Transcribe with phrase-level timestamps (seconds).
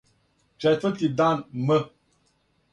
[0.59, 1.67] Четврти дан м.